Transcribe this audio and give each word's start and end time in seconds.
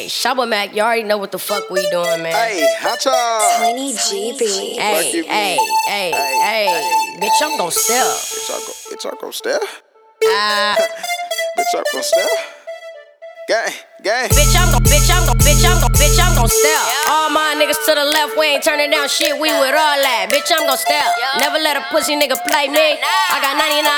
Hey, 0.00 0.06
Shabba 0.06 0.48
Makk, 0.48 0.72
you 0.74 0.80
already 0.80 1.02
know 1.02 1.18
what 1.18 1.30
the 1.30 1.38
fuck 1.38 1.68
we 1.68 1.84
doing, 1.90 2.24
man. 2.24 2.32
Hey, 2.32 2.64
hot 2.80 3.04
y'all. 3.04 3.60
Tiny 3.60 3.92
GB. 3.92 4.80
Hey, 4.80 5.12
hey, 5.12 5.28
hey, 5.28 5.60
Hey, 5.84 6.10
hey, 6.16 6.64
hey, 6.72 7.20
bitch, 7.20 7.36
I'm 7.44 7.58
gon' 7.58 7.70
step. 7.70 8.08
Bitch, 8.08 8.48
y'all 8.48 8.64
go, 8.64 8.72
bitch, 8.88 9.04
y'all 9.04 9.18
go 9.20 9.30
step. 9.30 9.60
Ah, 10.24 10.72
Bitch, 11.58 11.72
y'all 11.74 11.84
go 11.92 12.00
step. 12.00 12.30
Gang, 13.50 13.74
gang. 14.00 14.30
bitch, 14.30 14.54
I'm 14.54 14.70
gon' 14.70 14.80
bitch, 14.86 15.10
I'm 15.10 15.26
gon' 15.26 15.36
bitch, 15.42 15.66
I'm 15.66 15.80
gon' 15.82 15.90
bitch, 15.98 16.16
I'm 16.22 16.38
gon' 16.38 16.46
step. 16.46 16.86
All 17.10 17.28
my 17.34 17.58
niggas 17.58 17.82
to 17.82 17.98
the 17.98 18.06
left, 18.06 18.38
we 18.38 18.46
ain't 18.46 18.62
turning 18.62 18.94
down 18.94 19.08
shit, 19.10 19.34
we 19.34 19.50
with 19.50 19.74
all 19.74 19.98
that. 20.06 20.30
Bitch, 20.30 20.46
I'm 20.54 20.70
gon' 20.70 20.78
step. 20.78 21.02
Never 21.42 21.58
let 21.58 21.74
a 21.74 21.82
pussy 21.90 22.14
nigga 22.14 22.38
play 22.46 22.70
me. 22.70 22.78
I 22.78 23.42
got 23.42 23.58
99 23.58 23.82
problems 23.82 23.89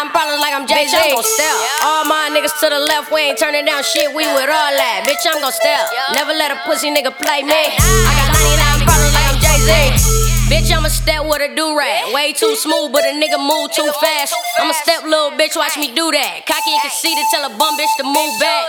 like 0.42 0.58
I'm 0.58 0.66
Jay 0.66 0.90
Z. 0.90 0.98
I'm 0.98 1.14
gon' 1.14 1.22
step. 1.22 1.54
All 1.86 2.04
my 2.10 2.26
niggas 2.34 2.58
to 2.58 2.66
the 2.66 2.82
left, 2.82 3.14
we 3.14 3.30
ain't 3.30 3.38
turning 3.38 3.64
down 3.64 3.86
shit, 3.86 4.10
we 4.10 4.26
with 4.26 4.50
all 4.50 4.74
that. 4.74 5.06
Bitch, 5.06 5.22
I'm 5.22 5.38
gon' 5.38 5.54
step. 5.54 5.86
Never 6.18 6.34
let 6.34 6.50
a 6.50 6.58
pussy 6.66 6.90
nigga 6.90 7.14
play 7.14 7.46
me. 7.46 7.54
I 7.54 8.10
got 8.18 8.34
99 8.82 8.82
problems 8.82 9.14
like 9.14 9.26
I'm 9.30 9.38
Jay 9.38 9.58
Z. 9.62 9.70
Bitch, 10.50 10.68
I'ma 10.74 10.90
step 10.90 11.22
with 11.24 11.40
a 11.46 11.54
do-rag. 11.54 12.12
Way 12.12 12.34
too 12.34 12.58
smooth, 12.58 12.90
but 12.90 13.06
a 13.06 13.14
nigga 13.14 13.38
move 13.38 13.70
too 13.70 13.86
fast. 14.02 14.34
I'ma 14.58 14.74
step, 14.82 15.06
little 15.06 15.30
bitch, 15.38 15.54
watch 15.54 15.78
me 15.78 15.94
do 15.94 16.10
that. 16.10 16.42
Cocky 16.42 16.74
and 16.74 16.82
conceited, 16.82 17.24
tell 17.30 17.46
a 17.46 17.52
bum 17.54 17.78
bitch 17.78 17.94
to 18.02 18.04
move 18.04 18.34
back. 18.42 18.66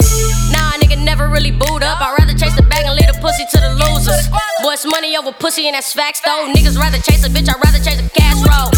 Nah, 0.53 0.77
nigga 0.77 1.01
never 1.01 1.27
really 1.27 1.51
boot 1.51 1.81
up. 1.81 1.97
I'd 1.99 2.21
rather 2.21 2.37
chase 2.37 2.53
the 2.55 2.63
bag 2.69 2.85
and 2.85 2.93
leave 2.93 3.09
the 3.09 3.17
pussy 3.17 3.49
to 3.49 3.57
the 3.57 3.73
losers. 3.81 4.29
Boy, 4.61 4.77
it's 4.77 4.85
money 4.85 5.17
over 5.17 5.33
pussy, 5.33 5.65
and 5.65 5.73
that's 5.73 5.91
facts 5.91 6.21
though. 6.21 6.53
Niggas 6.53 6.77
rather 6.77 7.01
chase 7.01 7.25
a 7.25 7.29
bitch, 7.33 7.49
I'd 7.49 7.57
rather 7.65 7.81
chase 7.81 7.97
a 7.97 8.07
cash 8.13 8.37
roll. 8.45 8.69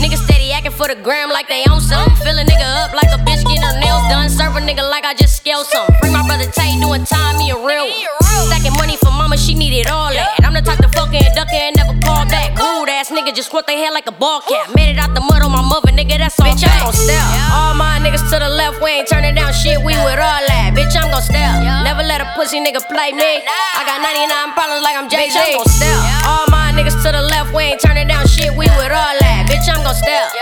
Niggas 0.00 0.24
steady 0.24 0.37
acting 0.58 0.74
for 0.74 0.88
the 0.90 0.98
gram 1.06 1.30
like 1.30 1.46
they 1.46 1.62
own 1.70 1.80
some. 1.80 2.10
Fill 2.18 2.34
a 2.34 2.42
nigga 2.42 2.66
up 2.82 2.90
like 2.90 3.06
a 3.14 3.20
bitch 3.22 3.46
getting 3.46 3.62
her 3.62 3.78
nails 3.78 4.02
done. 4.10 4.28
Serve 4.28 4.58
a 4.58 4.60
nigga 4.60 4.82
like 4.90 5.04
I 5.04 5.14
just 5.14 5.36
scaled 5.38 5.66
some. 5.66 5.86
Free 6.02 6.10
my 6.10 6.26
brother 6.26 6.50
Tay 6.50 6.74
doing 6.82 7.06
time, 7.06 7.38
me 7.38 7.50
a 7.54 7.56
real 7.56 7.86
one. 7.86 8.50
Stacking 8.50 8.74
money 8.74 8.96
for 8.98 9.14
mama, 9.14 9.38
she 9.38 9.54
needed 9.54 9.86
all 9.86 10.10
that. 10.10 10.42
I'm 10.42 10.54
the 10.54 10.62
type 10.62 10.82
to 10.82 10.90
fuck 10.90 11.14
and 11.14 11.30
duck 11.34 11.46
and 11.54 11.76
never 11.78 11.94
call 12.02 12.26
back. 12.26 12.58
Rude 12.58 12.90
ass 12.90 13.10
nigga 13.14 13.30
just 13.34 13.48
squirt 13.48 13.66
their 13.70 13.78
hair 13.78 13.92
like 13.92 14.08
a 14.10 14.16
ball 14.18 14.40
cap. 14.42 14.74
Made 14.74 14.90
it 14.90 14.98
out 14.98 15.14
the 15.14 15.22
mud 15.22 15.42
on 15.46 15.52
my 15.54 15.62
mother, 15.62 15.94
nigga, 15.94 16.18
that's 16.18 16.34
all 16.40 16.50
Bitch, 16.50 16.66
I'm 16.66 16.82
gon' 16.82 16.92
step. 16.92 17.22
All 17.54 17.74
my 17.78 18.02
niggas 18.02 18.26
to 18.34 18.38
the 18.42 18.50
left, 18.50 18.82
we 18.82 18.90
ain't 18.90 19.06
turning 19.08 19.34
down 19.38 19.52
shit, 19.54 19.78
we 19.78 19.94
with 19.94 20.18
all 20.18 20.42
that. 20.50 20.74
Bitch, 20.74 20.98
I'm 20.98 21.06
gon' 21.14 21.22
step. 21.22 21.62
Never 21.86 22.02
let 22.02 22.18
a 22.18 22.26
pussy 22.34 22.58
nigga 22.58 22.82
play 22.90 23.14
me. 23.14 23.46
I 23.78 23.86
got 23.86 24.02
99 24.02 24.58
problems 24.58 24.82
like 24.82 24.96
I'm 24.98 25.06
Jay 25.06 25.30
Z. 25.30 25.38
I'm 25.38 25.62
gon' 25.62 25.70
step. 25.70 25.98
All 26.26 26.46
my 26.50 26.74
niggas 26.74 26.98
to 27.06 27.14
the 27.14 27.22
left, 27.22 27.54
we 27.54 27.62
ain't 27.74 27.80
turning 27.80 28.10
down 28.10 28.26
shit, 28.26 28.50
we 28.50 28.66
with 28.74 28.90
all 28.90 29.14
that. 29.22 29.46
Bitch, 29.46 29.70
I'm 29.70 29.86
gon' 29.86 29.94
step. 29.94 30.34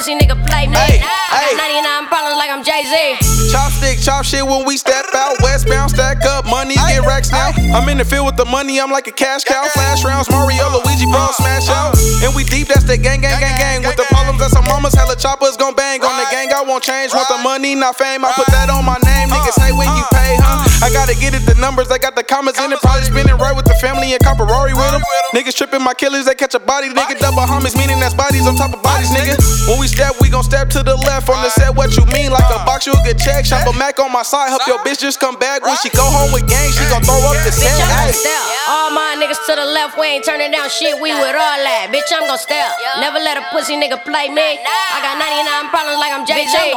Never 0.00 0.16
let 0.16 0.16
pussy 0.16 0.16
nigga 0.16 0.36
play 0.48 0.66
me. 0.66 0.76
Hey, 0.76 1.00
I 1.02 1.52
hey. 1.52 1.56
got 1.56 2.08
99 2.08 2.08
problems 2.08 2.36
like 2.40 2.50
I'm 2.50 2.64
Jay 2.64 2.82
Z. 2.88 3.52
Chopstick, 3.52 4.00
chop 4.00 4.24
shit 4.24 4.44
when 4.44 4.64
we 4.64 4.76
step 4.76 5.04
out. 5.14 5.36
Westbound, 5.42 5.90
stack 5.90 6.24
up, 6.24 6.46
money, 6.46 6.74
get 6.74 7.04
racks 7.04 7.30
now. 7.30 7.52
I'm 7.74 7.88
in 7.88 7.98
the 7.98 8.04
field 8.04 8.26
with 8.26 8.36
the 8.36 8.44
money, 8.44 8.80
I'm 8.80 8.90
like 8.90 9.06
a 9.08 9.12
cash 9.12 9.44
cow. 9.44 9.66
Flash 9.74 10.04
rounds, 10.04 10.30
Mario, 10.30 10.64
Luigi, 10.80 11.04
bro, 11.04 11.28
smash 11.36 11.68
out. 11.68 11.98
And 12.24 12.34
we 12.34 12.44
deep, 12.44 12.68
that's 12.68 12.84
the 12.84 12.96
gang, 12.96 13.20
gang, 13.20 13.40
gang, 13.40 13.58
gang. 13.58 13.80
With 13.84 13.96
the 13.96 14.08
problems, 14.08 14.40
that's 14.40 14.56
our 14.56 14.64
mamas, 14.64 14.94
hella 14.94 15.16
choppers 15.16 15.56
gon' 15.56 15.74
bang 15.74 16.00
on 16.00 16.16
the 16.16 16.26
gang. 16.30 16.52
I 16.52 16.62
won't 16.62 16.84
change, 16.84 17.12
want 17.12 17.28
the 17.28 17.38
money, 17.42 17.74
not 17.74 17.96
fame. 17.96 18.24
I 18.24 18.32
put 18.32 18.46
that 18.48 18.70
on 18.70 18.84
my 18.84 18.96
name, 19.04 19.28
niggas 19.28 19.56
say 19.60 19.72
when 19.72 19.88
you 19.96 20.04
pay, 20.12 20.36
huh? 20.40 20.64
I 20.80 20.88
gotta 21.10 21.20
get 21.20 21.34
it, 21.34 21.46
the 21.46 21.58
numbers, 21.58 21.90
I 21.90 21.98
got 21.98 22.14
the 22.14 22.22
commas 22.22 22.58
in 22.62 22.70
it. 22.70 22.78
Probably 22.78 23.02
spinning 23.02 23.34
right 23.38 23.54
with 23.54 23.66
the 23.66 23.74
family 23.82 24.12
and 24.12 24.20
Caparari 24.22 24.74
with 24.74 24.90
them. 24.94 25.02
Niggas 25.34 25.56
tripping 25.56 25.82
my 25.82 25.94
killers, 25.94 26.26
they 26.26 26.34
catch 26.34 26.54
a 26.54 26.60
body, 26.60 26.88
nigga. 26.90 27.18
Double 27.18 27.42
homies, 27.42 27.74
meaning 27.76 27.98
that's 27.98 28.14
bodies 28.14 28.46
on 28.46 28.54
top 28.54 28.74
of 28.74 28.82
bodies, 28.82 29.10
nigga. 29.10 29.34
When 29.66 29.78
we 29.78 29.88
step, 29.88 30.14
we 30.20 30.28
gon' 30.28 30.44
step 30.44 30.70
to 30.70 30.82
the 30.82 30.94
left 30.94 31.28
on 31.28 31.42
the 31.42 31.50
set. 31.50 31.74
What 31.74 31.96
you 31.96 32.06
mean? 32.14 32.30
Like 32.30 32.46
a 32.50 32.62
box, 32.62 32.86
you 32.86 32.94
a 32.94 33.02
good 33.02 33.18
check. 33.18 33.44
Shabba 33.44 33.74
Makk 33.74 33.98
on 33.98 34.12
my 34.12 34.22
side, 34.22 34.50
help 34.50 34.66
your 34.66 34.78
bitch 34.86 35.00
just 35.00 35.18
come 35.18 35.38
back. 35.38 35.62
When 35.62 35.76
she 35.82 35.90
go 35.90 36.04
home 36.06 36.32
with 36.32 36.46
gang, 36.46 36.70
she 36.70 36.84
gon' 36.90 37.02
throw 37.02 37.18
up 37.26 37.38
the 37.42 37.50
set. 37.50 37.66
Bitch, 37.66 37.82
I'm 37.82 37.90
Ay. 37.90 38.06
gon' 38.06 38.14
step. 38.14 38.42
All 38.70 38.90
my 38.94 39.18
niggas 39.18 39.40
to 39.46 39.52
the 39.58 39.66
left, 39.66 39.98
we 39.98 40.06
ain't 40.06 40.24
turning 40.24 40.50
down 40.50 40.70
shit, 40.70 40.94
we 41.00 41.10
with 41.10 41.34
all 41.34 41.60
that. 41.66 41.90
Bitch, 41.90 42.10
I'm 42.14 42.26
gon' 42.26 42.38
step. 42.38 42.70
Never 43.02 43.18
let 43.18 43.38
a 43.38 43.44
pussy 43.50 43.74
nigga 43.74 43.98
play 44.04 44.30
me. 44.30 44.58
I 44.62 44.98
got 45.02 45.18
99 45.18 45.70
problems 45.74 45.79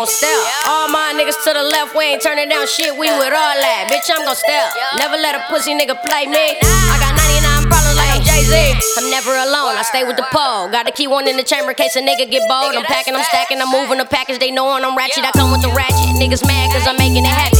gon' 0.03 0.11
step. 0.11 0.67
All 0.67 0.89
my 0.91 1.15
niggas 1.15 1.39
to 1.47 1.51
the 1.55 1.63
left, 1.63 1.95
we 1.95 2.03
ain't 2.03 2.21
turning 2.21 2.49
down 2.49 2.67
shit, 2.67 2.91
we 2.91 3.07
with 3.07 3.31
all 3.31 3.55
that. 3.63 3.87
Bitch, 3.87 4.11
I'm 4.11 4.27
gon' 4.27 4.35
step. 4.35 4.75
Never 4.99 5.15
let 5.15 5.31
a 5.35 5.41
pussy 5.47 5.71
nigga 5.71 5.95
play 6.03 6.27
me. 6.27 6.59
I 6.59 6.95
got 6.99 7.15
99 7.15 7.71
problems 7.71 7.95
like 7.95 8.11
I'm 8.11 8.23
Jay 8.27 8.43
Z. 8.43 8.51
I'm 8.99 9.07
never 9.07 9.31
alone, 9.31 9.79
I 9.79 9.83
stay 9.87 10.03
with 10.03 10.17
the 10.19 10.27
pole. 10.35 10.67
Got 10.67 10.87
to 10.87 10.91
keep 10.91 11.09
one 11.09 11.27
in 11.27 11.37
the 11.37 11.43
chamber 11.43 11.71
in 11.71 11.79
case 11.79 11.95
a 11.95 12.03
nigga 12.03 12.27
get 12.27 12.43
bold. 12.51 12.75
I'm 12.75 12.83
packing, 12.83 13.15
I'm 13.15 13.23
stacking, 13.23 13.63
I'm 13.63 13.71
moving 13.71 13.97
the 13.97 14.05
package. 14.05 14.39
They 14.39 14.51
knowin' 14.51 14.83
I'm 14.83 14.97
ratchet, 14.97 15.23
I 15.23 15.31
come 15.31 15.55
with 15.55 15.61
the 15.63 15.71
ratchet. 15.71 16.19
Niggas 16.19 16.43
mad 16.43 16.75
cause 16.75 16.83
I'm 16.83 16.99
making 16.99 17.23
it 17.23 17.31
happen. 17.31 17.52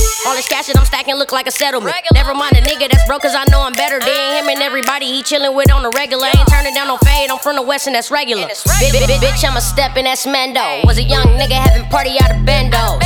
All 1.13 1.19
this 1.19 1.29
cash 1.29 1.29
that 1.29 1.29
I'm 1.29 1.29
stacking 1.29 1.29
look 1.29 1.31
like 1.31 1.47
a 1.47 1.51
settlement. 1.51 1.96
Never 2.13 2.34
mind 2.34 2.57
a 2.57 2.62
nigga 2.62 2.90
that's 2.90 3.06
broke 3.06 3.22
cause 3.22 3.35
I 3.35 3.46
know 3.51 3.62
I'm 3.62 3.74
better 3.74 4.00
than 4.00 4.44
him 4.44 4.50
and 4.50 4.62
everybody 4.62 5.06
he 5.06 5.22
chillin' 5.22 5.53
with 5.56 5.72
on 5.72 5.84
the 5.84 5.91
regular. 5.94 6.28
Ain't 6.28 6.47
turning 6.50 6.74
down 6.74 6.88
no 6.88 6.97
fade, 6.97 7.29
I'm 7.29 7.38
from 7.40 7.56
the 7.56 7.62
west 7.62 7.85
and 7.88 7.96
that's 7.96 8.09
regular. 8.09 8.47
Bitch, 8.47 9.06
bitch, 9.22 9.46
I'm 9.46 9.57
a 9.57 9.62
step 9.62 9.96
and 9.96 10.07
that's 10.07 10.25
Mendo. 10.25 10.85
Was 10.85 10.97
a 10.97 11.03
young 11.03 11.38
nigga 11.38 11.53
having 11.53 11.85
party 11.90 12.18
out 12.18 12.31
of 12.31 12.38
Bendo. 12.41 12.97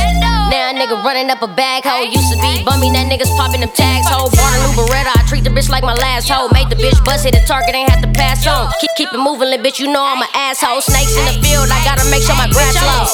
Now 0.48 0.70
a 0.70 0.72
nigga 0.72 0.96
running 1.04 1.28
up 1.28 1.42
a 1.42 1.48
bag 1.48 1.84
hoe. 1.84 2.00
Used 2.00 2.32
to 2.32 2.40
be 2.40 2.64
bummy, 2.64 2.88
that 2.96 3.04
niggas 3.04 3.28
popping 3.36 3.60
them 3.60 3.70
tags 3.76 4.08
hoe. 4.08 4.32
Bought 4.32 4.52
a 4.56 4.58
new 4.64 4.72
Beretta, 4.72 5.12
I 5.12 5.20
treat 5.28 5.28
the 5.28 5.28
bitch 5.28 5.28
like 5.28 5.37
my 5.88 5.96
last 6.04 6.28
hoe. 6.28 6.52
Made 6.52 6.68
the 6.68 6.76
bitch 6.76 7.00
bust 7.00 7.24
hit 7.24 7.32
a 7.32 7.40
target, 7.48 7.72
ain't 7.72 7.88
have 7.88 8.04
to 8.04 8.12
pass 8.12 8.44
on. 8.44 8.68
Keep, 8.76 8.92
keep 9.00 9.08
it 9.08 9.16
moving, 9.16 9.48
little 9.48 9.64
bitch, 9.64 9.80
you 9.80 9.88
know 9.88 10.04
I'm 10.04 10.20
an 10.20 10.28
asshole. 10.36 10.84
Snakes 10.84 11.16
in 11.16 11.24
the 11.24 11.40
field, 11.40 11.72
I 11.72 11.80
gotta 11.88 12.04
make 12.12 12.20
sure 12.20 12.36
my 12.36 12.44
grass 12.52 12.76
low. 12.76 13.08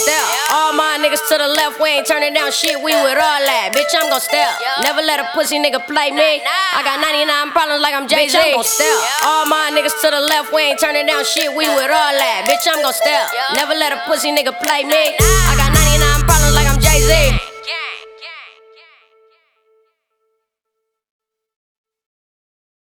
All 0.51 0.75
my 0.75 0.99
niggas 0.99 1.23
to 1.31 1.39
the 1.39 1.47
left, 1.55 1.79
we 1.79 1.95
ain't 1.95 2.07
turning 2.11 2.35
down 2.35 2.51
shit, 2.51 2.75
we 2.83 2.91
with 2.91 3.15
all 3.15 3.43
that. 3.47 3.71
Bitch, 3.71 3.95
I'm 3.95 4.11
gon' 4.11 4.19
step. 4.19 4.59
Never 4.83 5.07
let 5.07 5.23
a 5.23 5.31
pussy 5.31 5.63
nigga 5.63 5.87
play 5.87 6.11
me. 6.11 6.43
I 6.43 6.83
got 6.83 6.99
99 6.99 7.55
problems 7.55 7.79
like 7.79 7.95
I'm 7.95 8.11
Jay 8.11 8.27
Z. 8.27 8.43
I'm 8.43 8.59
gon' 8.59 8.67
step. 8.67 8.99
All 9.23 9.47
my 9.47 9.71
niggas 9.71 9.95
to 10.03 10.11
the 10.11 10.23
left, 10.27 10.51
we 10.51 10.75
ain't 10.75 10.83
turning 10.83 11.07
down 11.07 11.23
shit, 11.23 11.55
we 11.55 11.71
with 11.71 11.95
all 11.95 12.15
that. 12.19 12.51
Bitch, 12.51 12.67
I'm 12.67 12.83
gon' 12.83 12.91
step. 12.91 13.31
Never 13.55 13.79
let 13.79 13.95
a 13.95 14.03
pussy 14.11 14.35
nigga 14.35 14.51
play 14.51 14.83
me. 14.83 15.15
I 15.15 15.55
got 15.55 15.71
99 15.71 16.27
problems 16.27 16.54